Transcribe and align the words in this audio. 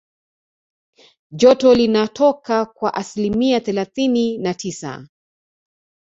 joto 1.31 1.73
linatoka 1.73 2.65
kwa 2.65 2.93
asilimia 2.93 3.59
thelathini 3.59 4.37
na 4.37 4.53
tisa 4.53 5.07